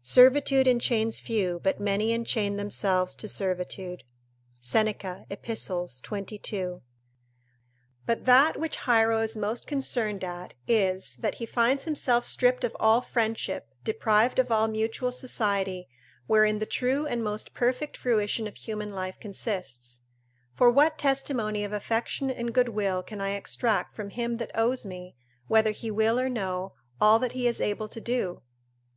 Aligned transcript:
["Servitude 0.00 0.68
enchains 0.68 1.18
few, 1.18 1.58
but 1.64 1.80
many 1.80 2.12
enchain 2.12 2.56
themselves 2.56 3.16
to 3.16 3.26
servitude." 3.26 4.04
Seneca, 4.60 5.26
Ep., 5.28 5.44
22.] 6.04 6.82
But 8.06 8.24
that 8.24 8.60
which 8.60 8.82
Hiero 8.84 9.18
is 9.24 9.36
most 9.36 9.66
concerned 9.66 10.22
at 10.22 10.54
is, 10.68 11.16
that 11.16 11.34
he 11.34 11.44
finds 11.46 11.82
himself 11.84 12.24
stripped 12.24 12.62
of 12.62 12.76
all 12.78 13.00
friendship, 13.00 13.74
deprived 13.82 14.38
of 14.38 14.52
all 14.52 14.68
mutual 14.68 15.10
society, 15.10 15.88
wherein 16.28 16.60
the 16.60 16.64
true 16.64 17.04
and 17.08 17.24
most 17.24 17.52
perfect 17.52 17.96
fruition 17.96 18.46
of 18.46 18.54
human 18.54 18.92
life 18.92 19.18
consists. 19.18 20.02
For 20.54 20.70
what 20.70 20.96
testimony 20.96 21.64
of 21.64 21.72
affection 21.72 22.30
and 22.30 22.54
goodwill 22.54 23.02
can 23.02 23.20
I 23.20 23.30
extract 23.30 23.96
from 23.96 24.10
him 24.10 24.36
that 24.36 24.52
owes 24.56 24.86
me, 24.86 25.16
whether 25.48 25.72
he 25.72 25.90
will 25.90 26.20
or 26.20 26.28
no, 26.28 26.74
all 27.00 27.18
that 27.18 27.32
he 27.32 27.48
is 27.48 27.60
able 27.60 27.88
to 27.88 28.00
do? 28.00 28.42